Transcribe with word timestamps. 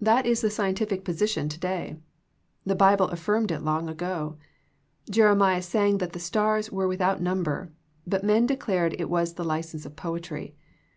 That 0.00 0.24
is 0.24 0.40
the 0.40 0.50
scientific 0.52 1.00
posi 1.00 1.18
34 1.18 1.18
THE 1.18 1.24
PEACTICE 1.24 1.32
OF 1.32 1.40
PEAYER 1.40 1.42
tion 1.42 1.48
to 1.48 1.58
day. 1.58 1.96
The 2.64 2.74
Bible 2.76 3.08
affirmed 3.08 3.50
it 3.50 3.62
long 3.64 3.88
ago. 3.88 4.36
Jeremiah 5.10 5.62
sang 5.62 5.98
that 5.98 6.12
the 6.12 6.20
stars 6.20 6.70
were 6.70 6.86
without 6.86 7.20
num 7.20 7.42
ber, 7.42 7.72
but 8.06 8.22
men 8.22 8.46
declared 8.46 8.94
it 9.00 9.10
was 9.10 9.34
the 9.34 9.42
license 9.42 9.84
of 9.84 9.96
poetry. 9.96 10.54